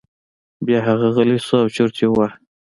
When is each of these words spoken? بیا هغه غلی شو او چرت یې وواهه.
بیا 0.65 0.79
هغه 0.87 1.07
غلی 1.15 1.37
شو 1.45 1.55
او 1.61 1.67
چرت 1.75 1.95
یې 2.01 2.07
وواهه. 2.09 2.35